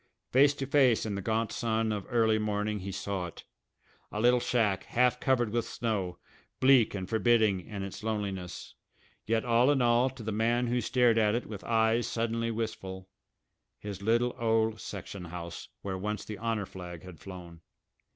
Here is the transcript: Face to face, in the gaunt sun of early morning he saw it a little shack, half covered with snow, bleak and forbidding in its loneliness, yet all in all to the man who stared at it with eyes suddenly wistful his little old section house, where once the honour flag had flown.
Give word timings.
Face 0.31 0.55
to 0.55 0.65
face, 0.65 1.05
in 1.05 1.13
the 1.13 1.21
gaunt 1.21 1.51
sun 1.51 1.91
of 1.91 2.07
early 2.09 2.39
morning 2.39 2.79
he 2.79 2.91
saw 2.91 3.27
it 3.27 3.43
a 4.11 4.19
little 4.19 4.39
shack, 4.39 4.85
half 4.85 5.19
covered 5.19 5.51
with 5.51 5.63
snow, 5.69 6.17
bleak 6.59 6.95
and 6.95 7.07
forbidding 7.07 7.59
in 7.67 7.83
its 7.83 8.01
loneliness, 8.01 8.73
yet 9.27 9.45
all 9.45 9.69
in 9.69 9.79
all 9.79 10.09
to 10.09 10.23
the 10.23 10.31
man 10.31 10.65
who 10.65 10.81
stared 10.81 11.19
at 11.19 11.35
it 11.35 11.45
with 11.45 11.63
eyes 11.65 12.07
suddenly 12.07 12.49
wistful 12.49 13.09
his 13.77 14.01
little 14.01 14.35
old 14.39 14.79
section 14.79 15.25
house, 15.25 15.69
where 15.83 15.99
once 15.99 16.25
the 16.25 16.39
honour 16.39 16.65
flag 16.65 17.03
had 17.03 17.19
flown. 17.19 17.61